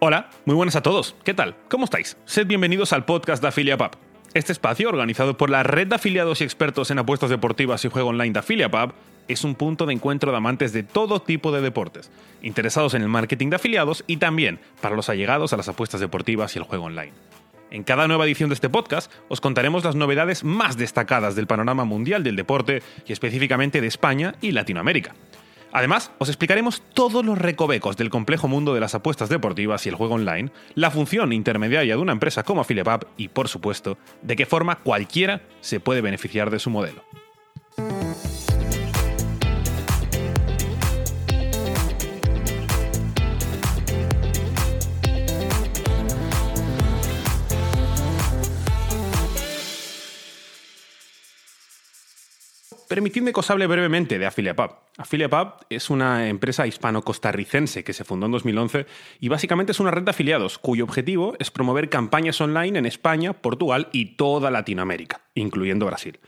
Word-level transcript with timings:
Hola, 0.00 0.30
muy 0.44 0.54
buenas 0.54 0.76
a 0.76 0.80
todos. 0.80 1.16
¿Qué 1.24 1.34
tal? 1.34 1.56
¿Cómo 1.68 1.84
estáis? 1.84 2.16
Sed 2.24 2.46
bienvenidos 2.46 2.92
al 2.92 3.04
podcast 3.04 3.42
de 3.42 3.48
AffiliaPub. 3.48 3.96
Este 4.32 4.52
espacio, 4.52 4.90
organizado 4.90 5.36
por 5.36 5.50
la 5.50 5.64
red 5.64 5.88
de 5.88 5.96
afiliados 5.96 6.40
y 6.40 6.44
expertos 6.44 6.92
en 6.92 7.00
apuestas 7.00 7.30
deportivas 7.30 7.84
y 7.84 7.88
juego 7.88 8.10
online 8.10 8.32
de 8.32 8.38
AffiliaPub, 8.38 8.92
es 9.26 9.42
un 9.42 9.56
punto 9.56 9.86
de 9.86 9.94
encuentro 9.94 10.30
de 10.30 10.36
amantes 10.36 10.72
de 10.72 10.84
todo 10.84 11.20
tipo 11.20 11.50
de 11.50 11.62
deportes, 11.62 12.12
interesados 12.42 12.94
en 12.94 13.02
el 13.02 13.08
marketing 13.08 13.50
de 13.50 13.56
afiliados 13.56 14.04
y 14.06 14.18
también 14.18 14.60
para 14.80 14.94
los 14.94 15.08
allegados 15.08 15.52
a 15.52 15.56
las 15.56 15.68
apuestas 15.68 16.00
deportivas 16.00 16.54
y 16.54 16.60
el 16.60 16.64
juego 16.64 16.84
online. 16.84 17.12
En 17.72 17.82
cada 17.82 18.06
nueva 18.06 18.24
edición 18.24 18.50
de 18.50 18.54
este 18.54 18.68
podcast 18.68 19.10
os 19.26 19.40
contaremos 19.40 19.82
las 19.82 19.96
novedades 19.96 20.44
más 20.44 20.76
destacadas 20.76 21.34
del 21.34 21.48
panorama 21.48 21.84
mundial 21.84 22.22
del 22.22 22.36
deporte 22.36 22.84
y 23.04 23.12
específicamente 23.12 23.80
de 23.80 23.88
España 23.88 24.36
y 24.40 24.52
Latinoamérica. 24.52 25.16
Además, 25.72 26.10
os 26.18 26.28
explicaremos 26.28 26.82
todos 26.94 27.24
los 27.24 27.38
recovecos 27.38 27.96
del 27.96 28.10
complejo 28.10 28.48
mundo 28.48 28.74
de 28.74 28.80
las 28.80 28.94
apuestas 28.94 29.28
deportivas 29.28 29.84
y 29.84 29.88
el 29.88 29.94
juego 29.94 30.14
online, 30.14 30.50
la 30.74 30.90
función 30.90 31.32
intermediaria 31.32 31.96
de 31.96 32.02
una 32.02 32.12
empresa 32.12 32.42
como 32.42 32.60
Affiliate 32.60 33.06
y, 33.16 33.28
por 33.28 33.48
supuesto, 33.48 33.98
de 34.22 34.36
qué 34.36 34.46
forma 34.46 34.76
cualquiera 34.76 35.42
se 35.60 35.80
puede 35.80 36.00
beneficiar 36.00 36.50
de 36.50 36.58
su 36.58 36.70
modelo. 36.70 37.02
Permitidme 52.98 53.32
que 53.32 53.38
os 53.38 53.48
hable 53.48 53.68
brevemente 53.68 54.18
de 54.18 54.26
AffiliatePub. 54.26 54.74
AffiliatePub 54.96 55.66
es 55.70 55.88
una 55.88 56.28
empresa 56.28 56.66
hispano-costarricense 56.66 57.84
que 57.84 57.92
se 57.92 58.02
fundó 58.02 58.26
en 58.26 58.32
2011 58.32 58.86
y 59.20 59.28
básicamente 59.28 59.70
es 59.70 59.78
una 59.78 59.92
red 59.92 60.02
de 60.02 60.10
afiliados 60.10 60.58
cuyo 60.58 60.82
objetivo 60.82 61.36
es 61.38 61.52
promover 61.52 61.90
campañas 61.90 62.40
online 62.40 62.76
en 62.76 62.86
España, 62.86 63.34
Portugal 63.34 63.88
y 63.92 64.16
toda 64.16 64.50
Latinoamérica, 64.50 65.20
incluyendo 65.34 65.86
Brasil. 65.86 66.18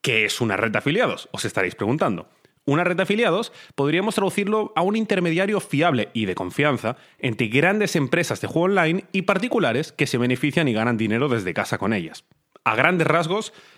¿Qué 0.00 0.24
es 0.24 0.40
una 0.40 0.56
red 0.56 0.72
de 0.72 0.78
afiliados? 0.78 1.28
Os 1.30 1.44
estaréis 1.44 1.76
preguntando. 1.76 2.28
Una 2.64 2.82
red 2.82 2.96
de 2.96 3.04
afiliados 3.04 3.52
podríamos 3.76 4.16
traducirlo 4.16 4.72
a 4.74 4.82
un 4.82 4.96
intermediario 4.96 5.60
fiable 5.60 6.08
y 6.12 6.26
de 6.26 6.34
confianza 6.34 6.96
entre 7.20 7.46
grandes 7.46 7.94
empresas 7.94 8.40
de 8.40 8.48
juego 8.48 8.64
online 8.64 9.04
y 9.12 9.22
particulares 9.22 9.92
que 9.92 10.08
se 10.08 10.18
benefician 10.18 10.66
y 10.66 10.72
ganan 10.72 10.96
dinero 10.96 11.28
desde 11.28 11.54
casa 11.54 11.78
con 11.78 11.92
ellas. 11.92 12.24
A 12.64 12.74
grandes 12.74 13.06
rasgos, 13.06 13.52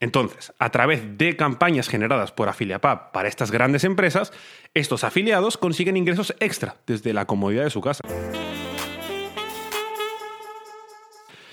Entonces, 0.00 0.52
a 0.58 0.70
través 0.70 1.18
de 1.18 1.36
campañas 1.36 1.88
generadas 1.88 2.32
por 2.32 2.48
AffiliaPub 2.48 3.12
para 3.12 3.28
estas 3.28 3.50
grandes 3.50 3.84
empresas, 3.84 4.32
estos 4.72 5.04
afiliados 5.04 5.58
consiguen 5.58 5.98
ingresos 5.98 6.34
extra 6.40 6.76
desde 6.86 7.12
la 7.12 7.26
comodidad 7.26 7.64
de 7.64 7.70
su 7.70 7.82
casa. 7.82 8.00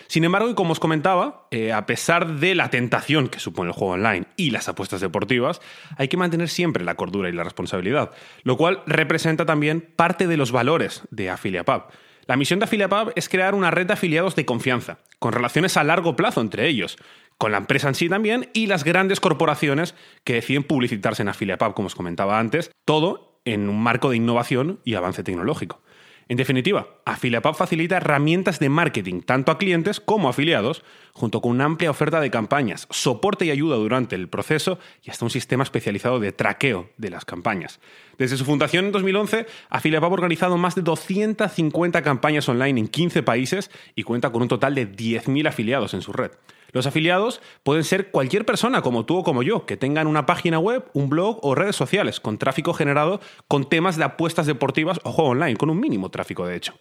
Sin 0.08 0.24
embargo, 0.24 0.50
y 0.50 0.56
como 0.56 0.72
os 0.72 0.80
comentaba, 0.80 1.48
eh, 1.52 1.74
a 1.74 1.86
pesar 1.86 2.40
de 2.40 2.56
la 2.56 2.70
tentación 2.70 3.28
que 3.28 3.40
supone 3.40 3.70
el 3.70 3.76
juego 3.76 3.96
online 3.96 4.26
y 4.38 4.52
las 4.52 4.70
apuestas 4.70 5.02
deportivas, 5.02 5.62
hay 5.98 6.08
que 6.08 6.16
mantener 6.16 6.48
siempre 6.48 6.86
la 6.86 6.96
cordura 6.96 7.28
y 7.28 7.34
la 7.34 7.44
responsabilidad, 7.44 8.12
lo 8.44 8.56
cual 8.56 8.82
representa 8.88 9.46
también 9.46 9.82
parte 9.96 10.26
de 10.26 10.38
los 10.38 10.54
valores 10.54 11.04
de 11.12 11.30
AffiliaPub. 11.30 11.84
La 12.26 12.38
misión 12.38 12.60
de 12.60 12.66
AffiliaPub 12.66 13.14
es 13.16 13.30
crear 13.30 13.54
una 13.54 13.72
red 13.72 13.88
de 13.88 13.94
afiliados 13.94 14.36
de 14.36 14.46
confianza, 14.46 15.00
con 15.20 15.34
relaciones 15.34 15.78
a 15.78 15.84
largo 15.84 16.16
plazo 16.16 16.42
entre 16.42 16.68
ellos, 16.68 16.98
con 17.38 17.52
la 17.52 17.58
empresa 17.58 17.88
en 17.88 17.96
sí 17.96 18.10
también 18.10 18.50
y 18.54 18.68
las 18.68 18.84
grandes 18.84 19.20
corporaciones 19.20 19.96
que 20.24 20.34
deciden 20.34 20.64
publicitarse 20.64 21.22
en 21.22 21.30
AffiliatePub, 21.30 21.74
como 21.74 21.88
os 21.88 21.96
comentaba 21.96 22.40
antes, 22.40 22.72
todo 22.86 23.40
en 23.46 23.70
un 23.70 23.82
marco 23.82 24.10
de 24.10 24.18
innovación 24.18 24.80
y 24.84 24.96
avance 24.96 25.24
tecnológico. 25.24 25.82
En 26.30 26.36
definitiva, 26.36 27.00
AffiliatePub 27.06 27.56
facilita 27.56 27.98
herramientas 27.98 28.60
de 28.60 28.68
marketing 28.68 29.22
tanto 29.22 29.50
a 29.50 29.58
clientes 29.58 30.02
como 30.02 30.28
a 30.28 30.32
afiliados, 30.32 30.84
junto 31.14 31.40
con 31.40 31.52
una 31.52 31.64
amplia 31.64 31.90
oferta 31.90 32.20
de 32.20 32.30
campañas, 32.30 32.86
soporte 32.90 33.46
y 33.46 33.52
ayuda 33.52 33.78
durante 33.78 34.16
el 34.16 34.28
proceso 34.28 34.78
y 35.04 35.10
hasta 35.10 35.24
un 35.24 35.32
sistema 35.32 35.64
especializado 35.64 36.20
de 36.20 36.34
traqueo 36.34 36.90
de 36.98 37.12
las 37.12 37.24
campañas. 37.24 37.80
Desde 38.18 38.36
su 38.36 38.44
fundación 38.44 38.86
en 38.86 38.92
2011, 38.92 39.46
AffiliatePub 39.70 40.12
ha 40.12 40.14
organizado 40.14 40.58
más 40.58 40.76
de 40.76 40.82
250 40.82 42.02
campañas 42.02 42.50
online 42.50 42.82
en 42.82 42.88
15 42.90 43.24
países 43.24 43.72
y 43.96 44.04
cuenta 44.04 44.30
con 44.30 44.42
un 44.42 44.50
total 44.50 44.76
de 44.76 44.92
10.000 44.92 45.48
afiliados 45.48 45.94
en 45.94 46.02
su 46.02 46.12
red. 46.12 46.32
Los 46.72 46.88
afiliados 46.88 47.42
pueden 47.64 47.84
ser 47.84 48.12
cualquier 48.12 48.46
persona 48.46 48.82
como 48.82 49.06
tú 49.06 49.18
o 49.18 49.24
como 49.24 49.44
yo, 49.44 49.66
que 49.66 49.78
tengan 49.78 50.08
una 50.08 50.26
página 50.26 50.60
web, 50.60 50.86
un 50.94 51.10
blog 51.10 51.40
o 51.42 51.56
redes 51.56 51.76
sociales 51.76 52.20
con 52.20 52.38
tráfico 52.38 52.74
generado 52.74 53.20
con 53.48 53.70
temas 53.70 53.98
de 53.98 54.04
apuestas 54.04 54.46
deportivas 54.46 55.00
o 55.04 55.12
juego 55.12 55.32
online, 55.32 55.58
con 55.58 55.70
un 55.70 55.80
mínimo 55.80 56.10
tráfico 56.10 56.46
de 56.46 56.56
hecho. 56.56 56.74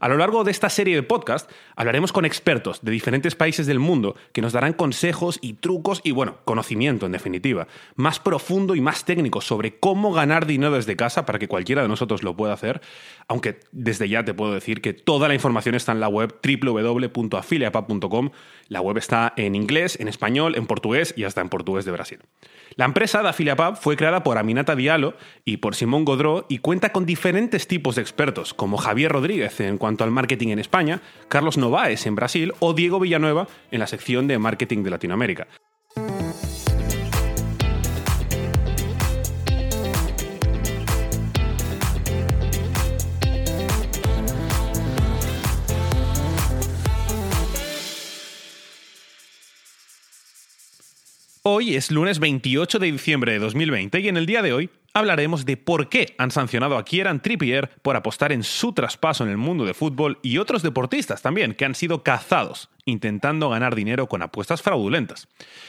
A 0.00 0.08
lo 0.08 0.16
largo 0.16 0.44
de 0.44 0.50
esta 0.50 0.70
serie 0.70 0.94
de 0.94 1.02
podcast 1.02 1.50
hablaremos 1.76 2.10
con 2.10 2.24
expertos 2.24 2.80
de 2.82 2.90
diferentes 2.90 3.34
países 3.34 3.66
del 3.66 3.78
mundo 3.78 4.16
que 4.32 4.40
nos 4.40 4.54
darán 4.54 4.72
consejos 4.72 5.38
y 5.42 5.54
trucos 5.54 6.00
y, 6.02 6.12
bueno, 6.12 6.38
conocimiento 6.46 7.04
en 7.04 7.12
definitiva, 7.12 7.68
más 7.96 8.18
profundo 8.18 8.74
y 8.74 8.80
más 8.80 9.04
técnico 9.04 9.42
sobre 9.42 9.78
cómo 9.78 10.14
ganar 10.14 10.46
dinero 10.46 10.72
desde 10.72 10.96
casa 10.96 11.26
para 11.26 11.38
que 11.38 11.48
cualquiera 11.48 11.82
de 11.82 11.88
nosotros 11.88 12.22
lo 12.22 12.34
pueda 12.34 12.54
hacer, 12.54 12.80
aunque 13.28 13.60
desde 13.72 14.08
ya 14.08 14.24
te 14.24 14.32
puedo 14.32 14.54
decir 14.54 14.80
que 14.80 14.94
toda 14.94 15.28
la 15.28 15.34
información 15.34 15.74
está 15.74 15.92
en 15.92 16.00
la 16.00 16.08
web 16.08 16.34
www.afiliapub.com. 16.42 18.30
La 18.68 18.80
web 18.80 18.96
está 18.96 19.29
en 19.36 19.54
inglés, 19.54 19.98
en 20.00 20.08
español, 20.08 20.54
en 20.56 20.66
portugués 20.66 21.14
y 21.16 21.24
hasta 21.24 21.40
en 21.40 21.48
portugués 21.48 21.84
de 21.84 21.92
Brasil. 21.92 22.20
La 22.76 22.84
empresa 22.84 23.22
de 23.22 23.28
AffiliaPub 23.28 23.76
fue 23.76 23.96
creada 23.96 24.22
por 24.22 24.38
Aminata 24.38 24.76
Diallo 24.76 25.14
y 25.44 25.58
por 25.58 25.74
Simón 25.74 26.04
Godró 26.04 26.46
y 26.48 26.58
cuenta 26.58 26.92
con 26.92 27.06
diferentes 27.06 27.66
tipos 27.66 27.96
de 27.96 28.02
expertos, 28.02 28.54
como 28.54 28.76
Javier 28.76 29.12
Rodríguez 29.12 29.60
en 29.60 29.78
cuanto 29.78 30.04
al 30.04 30.10
marketing 30.10 30.48
en 30.48 30.58
España, 30.58 31.02
Carlos 31.28 31.58
Novaes 31.58 32.06
en 32.06 32.14
Brasil 32.14 32.52
o 32.60 32.72
Diego 32.72 33.00
Villanueva 33.00 33.48
en 33.70 33.80
la 33.80 33.86
sección 33.86 34.28
de 34.28 34.38
marketing 34.38 34.82
de 34.82 34.90
Latinoamérica. 34.90 35.48
Hoy 51.52 51.74
es 51.74 51.90
lunes 51.90 52.20
28 52.20 52.78
de 52.78 52.92
diciembre 52.92 53.32
de 53.32 53.40
2020 53.40 53.98
y 53.98 54.06
en 54.06 54.16
el 54.16 54.24
día 54.24 54.40
de 54.40 54.52
hoy 54.52 54.70
hablaremos 54.94 55.44
de 55.44 55.56
por 55.56 55.88
qué 55.88 56.14
han 56.16 56.30
sancionado 56.30 56.76
a 56.76 56.84
Kieran 56.84 57.20
Trippier 57.20 57.70
por 57.82 57.96
apostar 57.96 58.30
en 58.30 58.44
su 58.44 58.72
traspaso 58.72 59.24
en 59.24 59.30
el 59.30 59.36
mundo 59.36 59.64
de 59.64 59.74
fútbol 59.74 60.20
y 60.22 60.38
otros 60.38 60.62
deportistas 60.62 61.22
también 61.22 61.54
que 61.54 61.64
han 61.64 61.74
sido 61.74 62.04
cazados 62.04 62.70
intentando 62.84 63.50
ganar 63.50 63.74
dinero 63.74 64.06
con 64.06 64.22
apuestas 64.22 64.62
fraudulentas. 64.62 65.26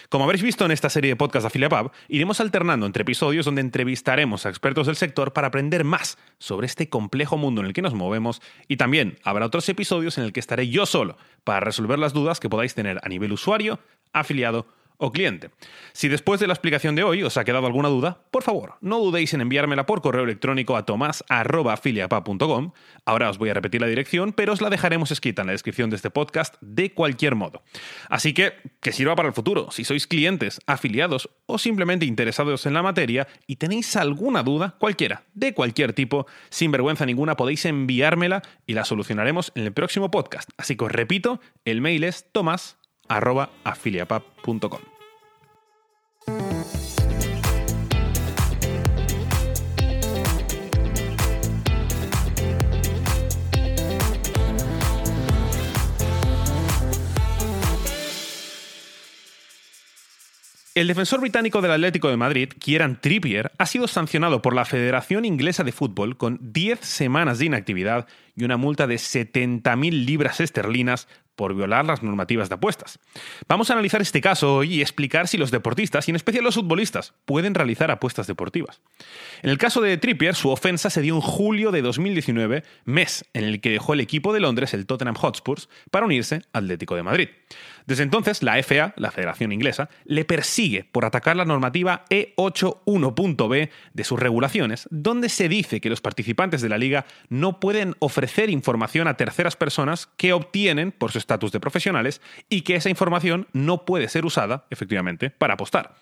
Como 0.09 0.25
habréis 0.25 0.43
visto 0.43 0.65
en 0.65 0.71
esta 0.71 0.91
serie 0.91 1.09
de 1.09 1.15
podcast 1.15 1.45
de 1.45 1.47
AffiliatePub, 1.47 1.91
iremos 2.09 2.39
alternando 2.41 2.85
entre 2.85 3.01
episodios 3.01 3.45
donde 3.45 3.61
entrevistaremos 3.61 4.45
a 4.45 4.49
expertos 4.49 4.85
del 4.85 4.95
sector 4.97 5.33
para 5.33 5.47
aprender 5.47 5.83
más 5.83 6.19
sobre 6.37 6.67
este 6.67 6.89
complejo 6.89 7.37
mundo 7.37 7.61
en 7.61 7.65
el 7.65 7.73
que 7.73 7.81
nos 7.81 7.95
movemos 7.95 8.39
y 8.67 8.77
también 8.77 9.17
habrá 9.23 9.47
otros 9.47 9.67
episodios 9.67 10.19
en 10.19 10.25
el 10.25 10.31
que 10.31 10.41
estaré 10.41 10.69
yo 10.69 10.85
solo 10.85 11.17
para 11.43 11.59
resolver 11.59 11.97
las 11.97 12.13
dudas 12.13 12.39
que 12.39 12.49
podáis 12.49 12.75
tener 12.75 12.99
a 13.01 13.09
nivel 13.09 13.31
usuario, 13.33 13.79
afiliado 14.13 14.67
o 15.01 15.11
cliente. 15.11 15.49
Si 15.93 16.07
después 16.07 16.39
de 16.39 16.47
la 16.47 16.53
explicación 16.53 16.95
de 16.95 17.03
hoy 17.03 17.23
os 17.23 17.35
ha 17.35 17.43
quedado 17.43 17.65
alguna 17.65 17.89
duda, 17.89 18.23
por 18.31 18.43
favor, 18.43 18.75
no 18.81 18.99
dudéis 18.99 19.33
en 19.33 19.41
enviármela 19.41 19.85
por 19.85 20.01
correo 20.01 20.23
electrónico 20.23 20.77
a 20.77 20.85
tomás.afiliapa.com. 20.85 22.71
Ahora 23.05 23.29
os 23.29 23.37
voy 23.39 23.49
a 23.49 23.53
repetir 23.55 23.81
la 23.81 23.87
dirección, 23.87 24.31
pero 24.31 24.53
os 24.53 24.61
la 24.61 24.69
dejaremos 24.69 25.11
escrita 25.11 25.41
en 25.41 25.47
la 25.47 25.53
descripción 25.53 25.89
de 25.89 25.95
este 25.95 26.11
podcast 26.11 26.55
de 26.61 26.93
cualquier 26.93 27.35
modo. 27.35 27.63
Así 28.09 28.33
que, 28.33 28.53
que 28.79 28.91
sirva 28.91 29.15
para 29.15 29.27
el 29.27 29.33
futuro. 29.33 29.71
Si 29.71 29.83
sois 29.83 30.05
clientes, 30.05 30.61
afiliados 30.67 31.29
o 31.47 31.57
simplemente 31.57 32.05
interesados 32.05 32.65
en 32.67 32.73
la 32.73 32.83
materia 32.83 33.27
y 33.47 33.55
tenéis 33.55 33.95
alguna 33.95 34.43
duda, 34.43 34.75
cualquiera, 34.77 35.23
de 35.33 35.53
cualquier 35.53 35.93
tipo, 35.93 36.27
sin 36.49 36.71
vergüenza 36.71 37.05
ninguna, 37.05 37.35
podéis 37.35 37.65
enviármela 37.65 38.43
y 38.67 38.73
la 38.75 38.85
solucionaremos 38.85 39.51
en 39.55 39.63
el 39.63 39.73
próximo 39.73 40.11
podcast. 40.11 40.49
Así 40.57 40.75
que 40.75 40.85
os 40.85 40.91
repito, 40.91 41.41
el 41.65 41.81
mail 41.81 42.03
es 42.03 42.31
arroba 43.11 43.49
El 60.73 60.87
defensor 60.87 61.19
británico 61.19 61.61
del 61.61 61.71
Atlético 61.71 62.09
de 62.09 62.15
Madrid, 62.15 62.49
Kieran 62.57 63.01
Trippier, 63.01 63.51
ha 63.57 63.65
sido 63.65 63.89
sancionado 63.89 64.41
por 64.41 64.55
la 64.55 64.63
Federación 64.63 65.25
Inglesa 65.25 65.65
de 65.65 65.73
Fútbol 65.73 66.15
con 66.15 66.39
10 66.41 66.79
semanas 66.79 67.39
de 67.39 67.47
inactividad 67.47 68.07
y 68.37 68.45
una 68.45 68.55
multa 68.55 68.87
de 68.87 68.95
70.000 68.95 70.05
libras 70.05 70.39
esterlinas 70.39 71.09
por 71.41 71.55
violar 71.55 71.83
las 71.83 72.03
normativas 72.03 72.49
de 72.49 72.53
apuestas. 72.53 72.99
Vamos 73.47 73.71
a 73.71 73.73
analizar 73.73 73.99
este 73.99 74.21
caso 74.21 74.57
hoy 74.57 74.75
y 74.75 74.81
explicar 74.81 75.27
si 75.27 75.39
los 75.39 75.49
deportistas, 75.49 76.07
y 76.07 76.11
en 76.11 76.15
especial 76.15 76.43
los 76.43 76.53
futbolistas, 76.53 77.15
pueden 77.25 77.55
realizar 77.55 77.89
apuestas 77.89 78.27
deportivas. 78.27 78.79
En 79.41 79.49
el 79.49 79.57
caso 79.57 79.81
de 79.81 79.97
Trippier, 79.97 80.35
su 80.35 80.51
ofensa 80.51 80.91
se 80.91 81.01
dio 81.01 81.15
en 81.15 81.21
julio 81.21 81.71
de 81.71 81.81
2019, 81.81 82.63
mes 82.85 83.25
en 83.33 83.45
el 83.45 83.59
que 83.59 83.71
dejó 83.71 83.93
el 83.93 84.01
equipo 84.01 84.33
de 84.33 84.39
Londres, 84.39 84.75
el 84.75 84.85
Tottenham 84.85 85.15
Hotspurs, 85.15 85.67
para 85.89 86.05
unirse 86.05 86.43
al 86.53 86.65
Atlético 86.65 86.95
de 86.95 87.01
Madrid. 87.01 87.29
Desde 87.85 88.03
entonces, 88.03 88.43
la 88.43 88.61
FA, 88.61 88.93
la 88.95 89.11
Federación 89.11 89.51
Inglesa, 89.51 89.89
le 90.05 90.25
persigue 90.25 90.85
por 90.91 91.05
atacar 91.05 91.35
la 91.35 91.45
normativa 91.45 92.05
E81.b 92.09 93.69
de 93.93 94.03
sus 94.03 94.19
regulaciones, 94.19 94.87
donde 94.91 95.29
se 95.29 95.49
dice 95.49 95.81
que 95.81 95.89
los 95.89 96.01
participantes 96.01 96.61
de 96.61 96.69
la 96.69 96.77
liga 96.77 97.05
no 97.29 97.59
pueden 97.59 97.95
ofrecer 97.99 98.49
información 98.49 99.07
a 99.07 99.17
terceras 99.17 99.55
personas 99.55 100.07
que 100.17 100.33
obtienen 100.33 100.91
por 100.91 101.11
su 101.11 101.17
estatus 101.17 101.51
de 101.51 101.59
profesionales 101.59 102.21
y 102.49 102.61
que 102.61 102.75
esa 102.75 102.89
información 102.89 103.47
no 103.53 103.85
puede 103.85 104.09
ser 104.09 104.25
usada, 104.25 104.65
efectivamente, 104.69 105.29
para 105.29 105.55
apostar. 105.55 105.95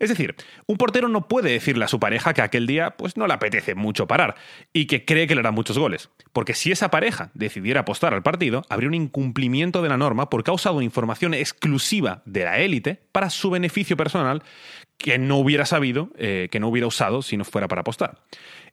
Es 0.00 0.08
decir, 0.08 0.34
un 0.66 0.78
portero 0.78 1.08
no 1.08 1.28
puede 1.28 1.52
decirle 1.52 1.84
a 1.84 1.88
su 1.88 2.00
pareja 2.00 2.32
que 2.32 2.42
aquel 2.42 2.66
día 2.66 2.96
pues, 2.96 3.16
no 3.16 3.26
le 3.26 3.34
apetece 3.34 3.74
mucho 3.74 4.06
parar 4.06 4.34
y 4.72 4.86
que 4.86 5.04
cree 5.04 5.26
que 5.26 5.34
le 5.34 5.40
hará 5.40 5.50
muchos 5.50 5.78
goles. 5.78 6.08
Porque 6.32 6.54
si 6.54 6.72
esa 6.72 6.90
pareja 6.90 7.30
decidiera 7.34 7.80
apostar 7.80 8.14
al 8.14 8.22
partido, 8.22 8.62
habría 8.70 8.88
un 8.88 8.94
incumplimiento 8.94 9.82
de 9.82 9.90
la 9.90 9.98
norma 9.98 10.30
por 10.30 10.42
causa 10.42 10.72
de 10.72 10.84
información 10.84 11.34
exclusiva 11.34 12.22
de 12.24 12.44
la 12.44 12.58
élite 12.58 13.02
para 13.12 13.28
su 13.28 13.50
beneficio 13.50 13.96
personal 13.96 14.42
que 14.96 15.18
no 15.18 15.36
hubiera 15.36 15.66
sabido, 15.66 16.10
eh, 16.16 16.48
que 16.50 16.60
no 16.60 16.68
hubiera 16.68 16.86
usado 16.86 17.22
si 17.22 17.36
no 17.36 17.44
fuera 17.44 17.68
para 17.68 17.82
apostar. 17.82 18.18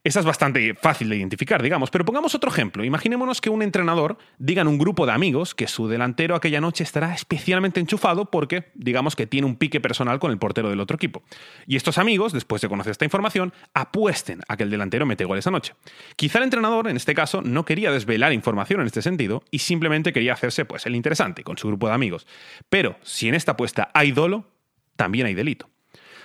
Esa 0.04 0.20
es 0.20 0.26
bastante 0.26 0.74
fácil 0.74 1.08
de 1.08 1.16
identificar, 1.16 1.62
digamos, 1.62 1.90
pero 1.90 2.04
pongamos 2.04 2.34
otro 2.34 2.50
ejemplo. 2.50 2.84
Imaginémonos 2.84 3.40
que 3.40 3.50
un 3.50 3.62
entrenador 3.62 4.18
diga 4.38 4.62
en 4.62 4.68
un 4.68 4.78
grupo 4.78 5.06
de 5.06 5.12
amigos 5.12 5.54
que 5.54 5.66
su 5.66 5.88
delantero 5.88 6.34
aquella 6.34 6.60
noche 6.60 6.84
estará 6.84 7.14
especialmente 7.14 7.80
enchufado 7.80 8.30
porque, 8.30 8.70
digamos, 8.74 9.16
que 9.16 9.26
tiene 9.26 9.46
un 9.46 9.56
pique 9.56 9.80
personal 9.80 10.18
con 10.18 10.30
el 10.30 10.38
portero 10.38 10.70
del 10.70 10.80
otro 10.80 10.96
equipo. 10.96 11.22
Y 11.66 11.76
estos 11.76 11.98
amigos, 11.98 12.32
después 12.32 12.62
de 12.62 12.68
conocer 12.68 12.92
esta 12.92 13.04
información, 13.04 13.52
apuesten 13.74 14.40
a 14.48 14.56
que 14.56 14.64
el 14.64 14.70
delantero 14.70 15.06
mete 15.06 15.24
gol 15.24 15.38
esa 15.38 15.50
noche. 15.50 15.74
Quizá 16.16 16.38
el 16.38 16.44
entrenador, 16.44 16.88
en 16.88 16.96
este 16.96 17.14
caso, 17.14 17.42
no 17.42 17.64
quería 17.64 17.90
desvelar 17.90 18.32
información 18.32 18.80
en 18.80 18.86
este 18.86 19.02
sentido 19.02 19.42
y 19.50 19.60
simplemente 19.60 20.12
quería 20.12 20.32
hacerse 20.32 20.64
pues 20.64 20.86
el 20.86 20.94
interesante 20.94 21.44
con 21.44 21.58
su 21.58 21.68
grupo 21.68 21.88
de 21.88 21.94
amigos. 21.94 22.26
Pero 22.68 22.96
si 23.02 23.28
en 23.28 23.34
esta 23.34 23.52
apuesta 23.52 23.90
hay 23.94 24.12
dolo, 24.12 24.46
también 24.96 25.26
hay 25.26 25.34
delito. 25.34 25.68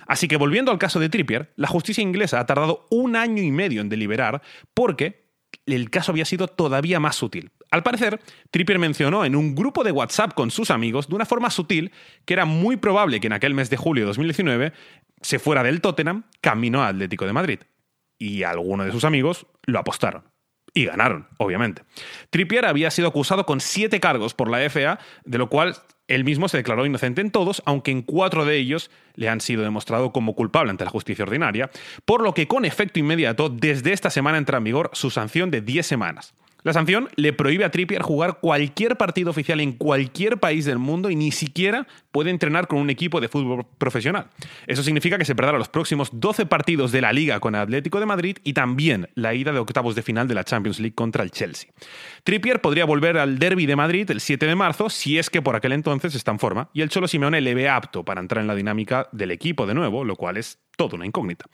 Así 0.08 0.28
que 0.28 0.38
volviendo 0.38 0.72
al 0.72 0.80
caso 0.80 1.00
de 1.00 1.10
Trippier, 1.10 1.54
la 1.56 1.68
justicia 1.68 2.02
inglesa 2.02 2.40
ha 2.40 2.46
tardado 2.46 2.86
un 2.90 3.16
año 3.16 3.42
y 3.42 3.52
medio 3.52 3.82
en 3.82 3.90
deliberar 3.90 4.42
porque 4.74 5.24
el 5.66 5.90
caso 5.90 6.12
había 6.12 6.26
sido 6.26 6.48
todavía 6.48 7.00
más 7.00 7.16
sutil. 7.16 7.52
Al 7.72 7.84
parecer, 7.84 8.20
Trippier 8.52 8.80
mencionó 8.80 9.26
en 9.26 9.36
un 9.36 9.56
grupo 9.56 9.84
de 9.84 9.92
WhatsApp 9.92 10.34
con 10.34 10.52
sus 10.52 10.72
amigos 10.72 11.08
de 11.08 11.16
una 11.16 11.26
forma 11.26 11.50
sutil 11.50 11.92
que 12.26 12.34
era 12.34 12.46
muy 12.46 12.78
probable 12.78 13.20
que 13.20 13.28
en 13.28 13.34
aquel 13.34 13.54
mes 13.54 13.70
de 13.70 13.78
julio 13.78 14.04
de 14.04 14.08
2019 14.08 14.74
se 15.22 15.40
fuera 15.40 15.64
del 15.64 15.82
Tottenham 15.82 16.24
camino 16.42 16.84
al 16.84 16.96
Atlético 16.96 17.26
de 17.26 17.34
Madrid. 17.34 17.60
Y 18.20 18.44
algunos 18.44 18.86
de 18.86 18.92
sus 18.92 19.06
amigos 19.06 19.48
lo 19.66 19.80
apostaron. 19.80 20.24
Y 20.74 20.86
ganaron, 20.86 21.28
obviamente. 21.38 21.84
Trippier 22.30 22.66
había 22.66 22.90
sido 22.90 23.08
acusado 23.08 23.46
con 23.46 23.60
siete 23.60 24.00
cargos 24.00 24.34
por 24.34 24.50
la 24.50 24.70
FA, 24.70 25.00
de 25.24 25.38
lo 25.38 25.50
cual 25.50 25.76
él 26.08 26.24
mismo 26.24 26.50
se 26.50 26.58
declaró 26.58 26.86
inocente 26.86 27.22
en 27.22 27.32
todos, 27.32 27.62
aunque 27.66 27.92
en 27.92 28.02
cuatro 28.02 28.46
de 28.46 28.58
ellos 28.58 28.92
le 29.16 29.30
han 29.30 29.42
sido 29.42 29.64
demostrado 29.64 30.12
como 30.12 30.36
culpable 30.36 30.72
ante 30.72 30.84
la 30.84 30.92
justicia 30.92 31.24
ordinaria, 31.24 31.70
por 32.06 32.22
lo 32.22 32.34
que 32.34 32.48
con 32.48 32.66
efecto 32.66 33.00
inmediato, 33.00 33.50
desde 33.50 33.94
esta 33.94 34.10
semana 34.10 34.38
entra 34.38 34.58
en 34.58 34.66
vigor 34.66 34.90
su 34.94 35.10
sanción 35.10 35.52
de 35.52 35.62
10 35.62 35.86
semanas. 35.86 36.34
La 36.64 36.72
sanción 36.72 37.10
le 37.18 37.34
prohíbe 37.34 37.66
a 37.66 37.72
Trippier 37.72 38.02
jugar 38.02 38.40
cualquier 38.40 38.96
partido 38.96 39.30
oficial 39.30 39.60
en 39.60 39.74
cualquier 39.74 40.40
país 40.40 40.64
del 40.64 40.80
mundo 40.80 41.10
y 41.10 41.16
ni 41.16 41.32
siquiera 41.32 41.88
puede 42.12 42.30
entrenar 42.30 42.68
con 42.68 42.80
un 42.80 42.90
equipo 42.90 43.20
de 43.20 43.28
fútbol 43.28 43.66
profesional. 43.78 44.28
Eso 44.66 44.82
significa 44.82 45.18
que 45.18 45.26
se 45.26 45.36
perderá 45.36 45.58
los 45.58 45.68
próximos 45.68 46.10
12 46.14 46.46
partidos 46.46 46.94
de 46.94 47.02
la 47.02 47.12
Liga 47.12 47.42
con 47.42 47.56
el 47.56 47.62
Atlético 47.62 48.00
de 48.00 48.06
Madrid 48.06 48.38
y 48.46 48.54
también 48.54 49.10
la 49.16 49.34
ida 49.34 49.52
de 49.52 49.60
octavos 49.60 49.96
de 49.96 50.04
final 50.04 50.28
de 50.28 50.36
la 50.36 50.46
Champions 50.46 50.80
League 50.80 50.96
contra 50.96 51.24
el 51.24 51.32
Chelsea. 51.32 51.70
Trippier 52.24 52.62
podría 52.62 52.86
volver 52.86 53.18
al 53.18 53.40
Derby 53.40 53.66
de 53.66 53.76
Madrid 53.76 54.10
el 54.10 54.22
7 54.22 54.46
de 54.46 54.56
marzo 54.56 54.90
si 54.90 55.18
es 55.18 55.30
que 55.30 55.42
por 55.42 55.58
aquel 55.58 55.74
entonces 55.74 56.16
está 56.16 56.32
en 56.32 56.40
forma 56.40 56.70
y 56.74 56.82
el 56.82 56.90
Cholo 56.90 57.10
Simeone 57.10 57.42
le 57.42 57.56
ve 57.56 57.68
apto 57.68 58.06
para 58.06 58.22
entrar 58.22 58.42
en 58.42 58.48
la 58.48 58.56
dinámica 58.56 59.10
del 59.12 59.32
equipo 59.32 59.66
de 59.68 59.74
nuevo, 59.74 60.06
lo 60.06 60.16
cual 60.16 60.38
es 60.38 60.60
todo 60.88 60.98
una 60.98 61.06
incógnita. 61.06 61.46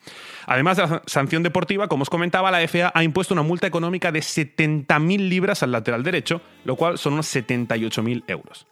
Además 0.46 0.76
de 0.76 0.86
la 0.86 1.02
sanción 1.06 1.42
deportiva, 1.42 1.88
como 1.88 2.02
os 2.02 2.10
comentaba, 2.10 2.50
la 2.50 2.66
FA 2.66 2.92
ha 2.94 3.04
impuesto 3.04 3.34
una 3.34 3.42
multa 3.42 3.66
económica 3.66 4.12
de 4.12 4.20
70.000 4.20 5.28
libras 5.28 5.62
al 5.62 5.72
lateral 5.72 6.02
derecho, 6.02 6.40
lo 6.64 6.76
cual 6.76 6.98
son 6.98 7.14
unos 7.14 7.34
78.000 7.34 8.24
euros. 8.26 8.66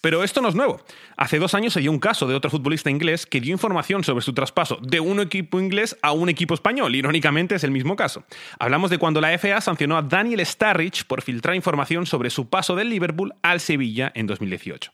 Pero 0.00 0.22
esto 0.22 0.40
no 0.40 0.48
es 0.48 0.54
nuevo. 0.54 0.80
Hace 1.16 1.38
dos 1.38 1.54
años 1.54 1.72
se 1.72 1.80
dio 1.80 1.90
un 1.90 1.98
caso 1.98 2.28
de 2.28 2.34
otro 2.34 2.50
futbolista 2.50 2.88
inglés 2.88 3.26
que 3.26 3.40
dio 3.40 3.52
información 3.52 4.04
sobre 4.04 4.22
su 4.22 4.32
traspaso 4.32 4.78
de 4.80 5.00
un 5.00 5.18
equipo 5.18 5.58
inglés 5.60 5.96
a 6.02 6.12
un 6.12 6.28
equipo 6.28 6.54
español. 6.54 6.94
Irónicamente 6.94 7.56
es 7.56 7.64
el 7.64 7.72
mismo 7.72 7.96
caso. 7.96 8.22
Hablamos 8.60 8.90
de 8.90 8.98
cuando 8.98 9.20
la 9.20 9.36
FA 9.36 9.60
sancionó 9.60 9.96
a 9.96 10.02
Daniel 10.02 10.44
Starrich 10.46 11.04
por 11.04 11.22
filtrar 11.22 11.56
información 11.56 12.06
sobre 12.06 12.30
su 12.30 12.48
paso 12.48 12.76
del 12.76 12.90
Liverpool 12.90 13.34
al 13.42 13.58
Sevilla 13.58 14.12
en 14.14 14.28
2018. 14.28 14.92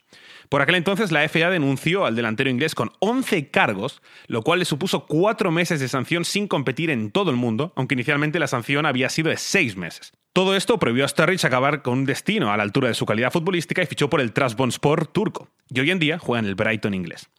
Por 0.49 0.61
aquel 0.61 0.75
entonces 0.75 1.11
la 1.11 1.27
FA 1.27 1.49
denunció 1.49 2.05
al 2.05 2.15
delantero 2.15 2.49
inglés 2.49 2.75
con 2.75 2.91
11 2.99 3.49
cargos, 3.49 4.01
lo 4.27 4.41
cual 4.41 4.59
le 4.59 4.65
supuso 4.65 5.05
cuatro 5.05 5.51
meses 5.51 5.79
de 5.79 5.87
sanción 5.87 6.25
sin 6.25 6.47
competir 6.47 6.89
en 6.89 7.11
todo 7.11 7.31
el 7.31 7.37
mundo, 7.37 7.73
aunque 7.75 7.95
inicialmente 7.95 8.39
la 8.39 8.47
sanción 8.47 8.85
había 8.85 9.09
sido 9.09 9.29
de 9.29 9.37
seis 9.37 9.75
meses. 9.75 10.13
Todo 10.33 10.55
esto 10.55 10.77
prohibió 10.79 11.05
a 11.05 11.07
Sturridge 11.07 11.45
acabar 11.45 11.81
con 11.81 11.99
un 11.99 12.05
destino 12.05 12.51
a 12.51 12.57
la 12.57 12.63
altura 12.63 12.89
de 12.89 12.93
su 12.93 13.05
calidad 13.05 13.31
futbolística 13.31 13.81
y 13.81 13.85
fichó 13.85 14.09
por 14.09 14.19
el 14.19 14.33
Trabzonspor 14.33 15.07
turco. 15.07 15.47
Y 15.69 15.79
hoy 15.79 15.91
en 15.91 15.99
día 15.99 16.19
juega 16.19 16.39
en 16.39 16.45
el 16.45 16.55
Brighton 16.55 16.93
inglés. 16.93 17.29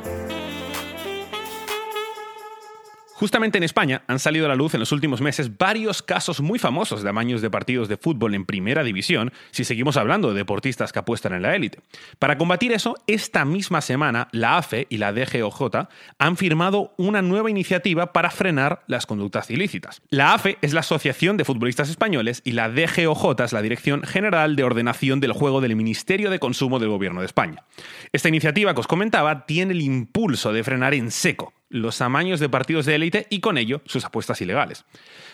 Justamente 3.19 3.57
en 3.57 3.65
España 3.65 4.03
han 4.09 4.19
salido 4.19 4.45
a 4.45 4.51
la 4.51 4.55
luz 4.55 4.75
en 4.75 4.81
los 4.81 4.93
últimos 4.93 5.23
meses 5.23 5.57
varios 5.57 6.03
casos 6.03 6.43
muy 6.43 6.59
famosos 6.59 7.03
de 7.03 7.09
amaños 7.09 7.41
de 7.41 7.49
partidos 7.49 7.89
de 7.89 7.97
fútbol 7.97 8.35
en 8.35 8.45
primera 8.45 8.85
división, 8.85 9.33
si 9.53 9.65
seguimos 9.65 9.97
hablando 9.97 10.29
de 10.29 10.35
deportistas 10.35 10.93
que 10.93 10.99
apuestan 10.99 11.33
en 11.33 11.41
la 11.41 11.57
élite. 11.57 11.81
Para 12.19 12.37
combatir 12.37 12.73
eso, 12.73 12.95
esta 13.07 13.47
misma 13.47 13.81
semana 13.81 14.29
la 14.33 14.59
AFE 14.59 14.87
y 14.91 14.99
la 14.99 15.15
DGOJ 15.15 15.89
han 16.19 16.37
firmado 16.37 16.93
una 16.99 17.23
nueva 17.23 17.51
iniciativa 17.51 18.13
para 18.13 18.29
frenar 18.29 18.83
las 18.87 19.07
conductas 19.07 19.51
ilícitas. 19.51 20.03
La 20.11 20.35
AFE 20.35 20.59
es 20.61 20.75
la 20.75 20.81
Asociación 20.81 21.39
de 21.39 21.47
Futbolistas 21.47 21.89
Españoles 21.89 22.43
y 22.45 22.53
la 22.53 22.69
DGOJ 22.69 23.41
es 23.43 23.55
la 23.55 23.63
Dirección 23.63 24.03
General 24.03 24.57
de 24.57 24.65
Ordenación 24.65 25.21
del 25.21 25.33
Juego 25.33 25.63
del 25.63 25.75
Ministerio 25.75 26.29
de 26.29 26.39
Consumo 26.39 26.79
del 26.79 26.91
Gobierno 26.91 27.21
de 27.21 27.27
España. 27.27 27.65
Esta 28.13 28.29
iniciativa 28.29 28.75
que 28.75 28.81
os 28.81 28.87
comentaba 28.87 29.47
tiene 29.47 29.73
el 29.73 29.81
impulso 29.81 30.53
de 30.53 30.63
frenar 30.63 30.93
en 30.93 31.11
seco 31.11 31.55
los 31.69 32.01
amaños 32.01 32.41
de 32.41 32.49
partidos 32.49 32.87
de 32.87 32.95
élite 32.95 33.27
y 33.29 33.41
con 33.41 33.59
ello 33.59 33.83
sus 33.87 34.05
apuestas 34.05 34.41
ilegales. 34.41 34.85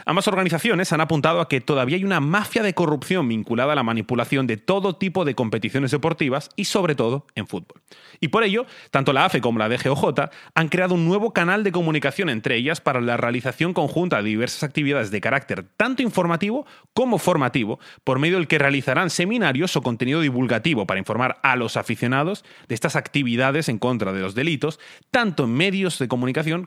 Ambas 0.06 0.26
organizaciones 0.28 0.92
han 0.92 1.00
apuntado 1.00 1.40
a 1.40 1.48
que 1.48 1.60
todavía 1.60 1.96
hay 1.96 2.04
una 2.04 2.20
mafia 2.20 2.62
de 2.62 2.74
corrupción 2.74 3.28
vinculada 3.28 3.72
a 3.72 3.76
la 3.76 3.82
manipulación 3.82 4.46
de 4.46 4.56
todo 4.56 4.96
tipo 4.96 5.24
de 5.24 5.34
competiciones 5.34 5.90
deportivas 5.90 6.50
y 6.56 6.64
sobre 6.64 6.94
todo 6.94 7.26
en 7.34 7.46
fútbol. 7.46 7.82
Y 8.20 8.28
por 8.28 8.44
ello, 8.44 8.66
tanto 8.90 9.12
la 9.12 9.26
AFE 9.26 9.40
como 9.40 9.58
la 9.58 9.68
DGOJ 9.68 10.30
han 10.54 10.68
creado 10.68 10.94
un 10.94 11.06
nuevo 11.06 11.32
canal 11.32 11.64
de 11.64 11.72
comunicación 11.72 12.30
entre 12.30 12.56
ellas 12.56 12.80
para 12.80 13.00
la 13.00 13.16
realización 13.16 13.74
conjunta 13.74 14.22
de 14.22 14.30
diversas 14.30 14.62
actividades 14.62 15.10
de 15.10 15.20
carácter 15.20 15.64
tanto 15.76 16.02
informativo 16.02 16.66
como 16.94 17.18
formativo, 17.18 17.78
por 18.04 18.18
medio 18.18 18.36
del 18.36 18.48
que 18.48 18.58
realizarán 18.58 19.10
seminarios 19.10 19.76
o 19.76 19.82
contenido 19.82 20.20
divulgativo 20.20 20.86
para 20.86 20.98
informar 20.98 21.38
a 21.42 21.56
los 21.56 21.76
aficionados 21.76 22.44
de 22.68 22.74
estas 22.74 22.96
actividades 22.96 23.68
en 23.68 23.78
contra 23.78 24.12
de 24.12 24.20
los 24.20 24.34
delitos, 24.34 24.80
tanto 25.10 25.44
en 25.44 25.52
medios 25.54 25.98
de 25.98 26.08
comunicación 26.08 26.21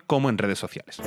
como 0.07 0.29
en 0.29 0.37
redes 0.37 0.59
sociales. 0.59 1.01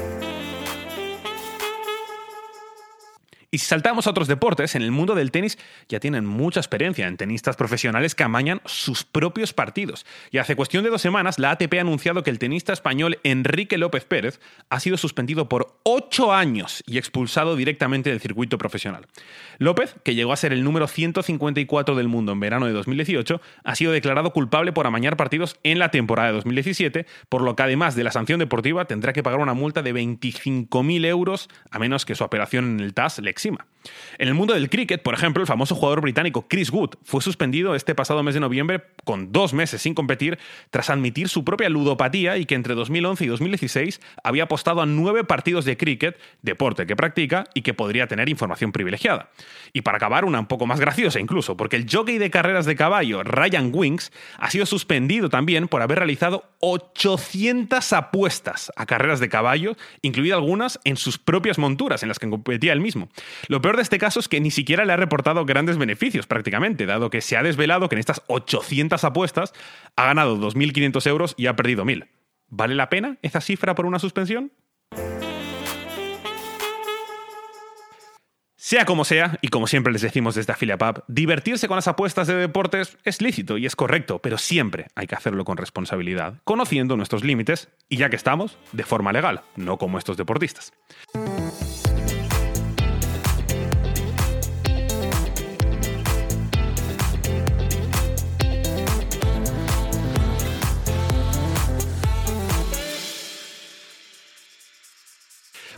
Y 3.51 3.59
si 3.59 3.65
saltamos 3.65 4.07
a 4.07 4.11
otros 4.11 4.29
deportes, 4.29 4.75
en 4.75 4.83
el 4.83 4.91
mundo 4.91 5.15
del 5.15 5.31
tenis 5.31 5.57
ya 5.89 6.01
tienen 6.01 6.27
mucha 6.27 6.61
experiencia 6.61 7.07
en 7.07 7.17
tenistas 7.17 7.57
profesionales 7.57 8.15
que 8.15 8.23
amañan 8.23 8.61
sus 8.67 9.05
propios 9.05 9.55
partidos. 9.55 10.05
Y 10.31 10.37
hace 10.37 10.55
cuestión 10.55 10.85
de 10.85 10.91
dos 10.91 11.01
semanas, 11.01 11.39
la 11.39 11.53
ATP 11.53 11.79
ha 11.79 11.81
anunciado 11.81 12.23
que 12.23 12.29
el 12.29 12.39
tenista 12.39 12.75
español 12.75 13.19
Enrique 13.23 13.79
López 13.79 14.05
Pérez 14.05 14.39
ha 14.69 14.81
sido 14.81 14.99
suspendido 14.99 15.49
por 15.49 15.79
ocho 15.83 16.35
años 16.35 16.85
y 16.87 16.99
expulsado 16.99 17.57
directamente 17.57 18.11
del 18.11 18.21
circuito 18.21 18.59
profesional. 18.59 19.07
López, 19.57 19.97
que 20.05 20.15
llegó 20.15 20.35
a 20.35 20.37
ser 20.37 20.53
el 20.53 20.63
número 20.63 20.87
154 20.87 21.95
del 21.95 22.09
mundo 22.09 22.33
en 22.33 22.41
verano 22.41 22.67
de 22.67 22.73
2018, 22.73 23.41
ha 23.65 23.75
sido 23.75 23.93
declarado 23.93 24.31
culpable 24.35 24.75
por 24.75 24.87
amañar 24.87 25.17
partidos 25.17 25.57
en 25.63 25.79
la 25.79 25.91
temporada 25.91 26.29
de 26.29 26.35
2017, 26.35 27.07
por 27.31 27.41
lo 27.41 27.57
que 27.57 27.63
además 27.63 27.95
de 27.95 28.05
la 28.05 28.13
sanción 28.13 28.41
deportiva 28.41 28.85
tendrá 28.85 29.15
que 29.15 29.23
pagar 29.23 29.41
una 29.41 29.55
multa 29.55 29.81
de 29.81 29.95
25.000 29.95 31.07
euros, 31.07 31.49
a 31.71 31.79
menos 31.79 32.05
que 32.05 32.15
su 32.15 32.25
operación 32.25 32.67
en 32.67 32.81
el 32.81 32.93
TAS 32.93 33.21
le 33.21 33.38
en 34.19 34.29
el 34.29 34.35
mundo 34.35 34.55
del 34.55 34.69
cricket, 34.69 35.03
por 35.03 35.15
ejemplo, 35.15 35.41
el 35.41 35.47
famoso 35.47 35.75
jugador 35.75 36.01
británico 36.01 36.47
Chris 36.49 36.71
Wood 36.71 36.97
fue 37.05 37.23
suspendido 37.23 37.75
este 37.75 37.95
pasado 37.95 38.23
mes 38.23 38.35
de 38.35 38.41
noviembre 38.41 38.83
con 39.05 39.33
dos 39.33 39.55
meses 39.55 39.83
sin 39.83 39.95
competir 39.95 40.39
tras 40.71 40.91
admitir 40.91 41.29
su 41.29 41.45
propia 41.45 41.69
ludopatía 41.69 42.37
y 42.37 42.45
que 42.45 42.55
entre 42.55 42.75
2011 42.75 43.25
y 43.25 43.29
2016 43.29 44.01
había 44.25 44.45
apostado 44.45 44.83
a 44.83 44.87
nueve 44.87 45.25
partidos 45.25 45.65
de 45.65 45.77
cricket, 45.77 46.19
deporte 46.43 46.87
que 46.87 46.97
practica 46.97 47.45
y 47.55 47.63
que 47.63 47.75
podría 47.75 48.07
tener 48.07 48.29
información 48.29 48.73
privilegiada. 48.73 49.31
Y 49.73 49.83
para 49.83 49.97
acabar, 49.97 50.25
una 50.25 50.41
un 50.41 50.47
poco 50.47 50.67
más 50.67 50.81
graciosa 50.81 51.21
incluso, 51.21 51.57
porque 51.57 51.77
el 51.77 51.87
jockey 51.91 52.19
de 52.19 52.31
carreras 52.31 52.67
de 52.67 52.77
caballo 52.77 53.23
Ryan 53.23 53.71
Winks 53.73 54.13
ha 54.39 54.51
sido 54.51 54.67
suspendido 54.67 55.29
también 55.29 55.69
por 55.69 55.83
haber 55.83 55.99
realizado 55.99 56.45
800 56.61 57.93
apuestas 57.93 58.73
a 58.77 58.87
carreras 58.87 59.21
de 59.21 59.29
caballo, 59.29 59.77
incluidas 60.03 60.39
algunas 60.39 60.81
en 60.85 60.97
sus 60.97 61.19
propias 61.19 61.59
monturas 61.59 62.03
en 62.03 62.09
las 62.09 62.19
que 62.19 62.29
competía 62.29 62.73
él 62.73 62.81
mismo. 62.81 63.09
Lo 63.49 63.61
peor 63.61 63.77
de 63.77 63.83
este 63.83 63.99
caso 63.99 64.21
es 64.21 64.29
que 64.29 64.41
ni 64.41 64.51
siquiera 64.51 64.85
le 64.85 64.93
ha 64.93 64.97
reportado 64.97 65.45
grandes 65.45 65.79
beneficios 65.79 66.27
prácticamente, 66.27 66.87
dado 66.87 67.11
que 67.11 67.21
se 67.21 67.37
ha 67.37 67.43
desvelado 67.43 67.89
que 67.89 67.95
en 67.95 68.01
estas 68.01 68.23
800 68.27 69.03
apuestas 69.05 69.53
ha 69.97 70.07
ganado 70.07 70.37
2.500 70.39 71.07
euros 71.07 71.35
y 71.37 71.47
ha 71.47 71.57
perdido 71.57 71.85
1.000. 71.85 72.09
¿Vale 72.49 72.75
la 72.75 72.89
pena 72.89 73.19
esa 73.23 73.41
cifra 73.41 73.75
por 73.75 73.87
una 73.87 73.99
suspensión? 73.99 74.53
Sea 78.69 78.85
como 78.85 79.07
sea, 79.07 79.39
y 79.41 79.49
como 79.49 79.67
siempre 79.67 79.95
les 79.95 80.03
decimos 80.03 80.35
desde 80.35 80.77
Pub, 80.77 81.03
divertirse 81.09 81.69
con 81.69 81.77
las 81.77 81.89
apuestas 81.89 82.27
de 82.27 82.35
deportes 82.35 82.99
es 83.03 83.23
lícito 83.23 83.57
y 83.57 83.65
es 83.65 83.75
correcto, 83.75 84.19
pero 84.19 84.37
siempre 84.37 84.89
hay 84.95 85.07
que 85.07 85.15
hacerlo 85.15 85.47
con 85.47 85.57
responsabilidad, 85.57 86.35
conociendo 86.45 86.95
nuestros 86.95 87.25
límites 87.25 87.71
y 87.89 87.97
ya 87.97 88.11
que 88.11 88.17
estamos, 88.17 88.59
de 88.73 88.83
forma 88.83 89.11
legal, 89.11 89.41
no 89.57 89.79
como 89.79 89.97
estos 89.97 90.19
deportistas. 90.19 90.75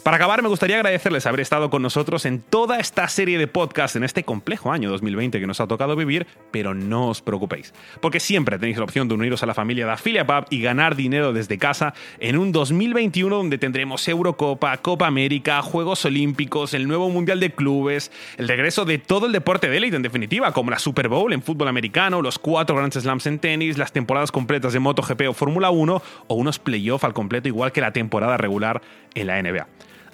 Para 0.02 0.16
acabar, 0.16 0.42
me 0.42 0.48
gustaría 0.48 0.76
agradecerles 0.76 1.26
haber 1.26 1.40
estado 1.40 1.68
con 1.68 1.82
nosotros 1.82 2.24
en 2.24 2.40
toda 2.40 2.78
esta 2.78 3.06
serie 3.08 3.36
de 3.36 3.46
podcasts 3.46 3.96
en 3.96 4.04
este 4.04 4.24
complejo 4.24 4.72
año 4.72 4.88
2020 4.88 5.38
que 5.38 5.46
nos 5.46 5.60
ha 5.60 5.66
tocado 5.66 5.94
vivir, 5.94 6.26
pero 6.50 6.74
no 6.74 7.08
os 7.08 7.20
preocupéis, 7.20 7.74
porque 8.00 8.18
siempre 8.18 8.58
tenéis 8.58 8.78
la 8.78 8.84
opción 8.84 9.08
de 9.08 9.14
uniros 9.14 9.42
a 9.42 9.46
la 9.46 9.52
familia 9.52 9.84
de 9.84 9.92
AffiliatePub 9.92 10.46
y 10.48 10.62
ganar 10.62 10.96
dinero 10.96 11.34
desde 11.34 11.58
casa 11.58 11.92
en 12.18 12.38
un 12.38 12.50
2021 12.50 13.36
donde 13.36 13.58
tendremos 13.58 14.08
Eurocopa, 14.08 14.74
Copa 14.78 15.06
América, 15.06 15.60
Juegos 15.60 16.06
Olímpicos, 16.06 16.72
el 16.72 16.88
nuevo 16.88 17.10
Mundial 17.10 17.38
de 17.38 17.50
Clubes, 17.50 18.10
el 18.38 18.48
regreso 18.48 18.86
de 18.86 18.96
todo 18.96 19.26
el 19.26 19.32
deporte 19.32 19.68
de 19.68 19.76
élite 19.76 19.96
en 19.96 20.02
definitiva, 20.02 20.52
como 20.52 20.70
la 20.70 20.78
Super 20.78 21.08
Bowl 21.08 21.30
en 21.34 21.42
fútbol 21.42 21.68
americano, 21.68 22.22
los 22.22 22.38
cuatro 22.38 22.74
Grand 22.74 22.92
Slams 22.92 23.26
en 23.26 23.38
tenis, 23.38 23.76
las 23.76 23.92
temporadas 23.92 24.32
completas 24.32 24.72
de 24.72 24.78
MotoGP 24.78 25.28
o 25.28 25.34
Fórmula 25.34 25.70
1 25.70 26.02
o 26.28 26.34
unos 26.34 26.58
playoffs 26.58 27.04
al 27.04 27.12
completo 27.12 27.48
igual 27.48 27.72
que 27.72 27.82
la 27.82 27.92
temporada 27.92 28.38
regular 28.38 28.80
en 29.14 29.26
la 29.26 29.42
NBA. 29.42 29.66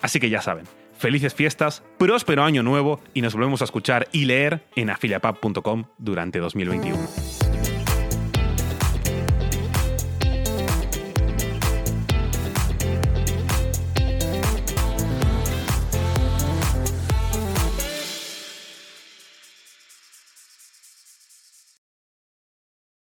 Así 0.02 0.20
que 0.20 0.30
ya 0.30 0.42
saben, 0.42 0.66
felices 0.98 1.34
fiestas, 1.34 1.82
próspero 1.98 2.42
año 2.42 2.62
nuevo 2.62 3.00
y 3.14 3.22
nos 3.22 3.34
volvemos 3.34 3.60
a 3.62 3.64
escuchar 3.64 4.08
y 4.12 4.24
leer 4.24 4.64
en 4.76 4.90
afiliapub.com 4.90 5.84
durante 5.98 6.38
2021. 6.38 7.35